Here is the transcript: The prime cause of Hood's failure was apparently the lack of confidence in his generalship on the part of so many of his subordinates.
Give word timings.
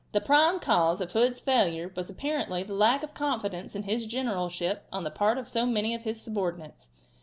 The 0.13 0.19
prime 0.19 0.59
cause 0.59 0.99
of 0.99 1.11
Hood's 1.11 1.39
failure 1.41 1.93
was 1.95 2.09
apparently 2.09 2.63
the 2.63 2.73
lack 2.73 3.03
of 3.03 3.13
confidence 3.13 3.75
in 3.75 3.83
his 3.83 4.07
generalship 4.07 4.87
on 4.91 5.03
the 5.03 5.11
part 5.11 5.37
of 5.37 5.47
so 5.47 5.67
many 5.67 5.93
of 5.93 6.05
his 6.05 6.19
subordinates. 6.19 6.89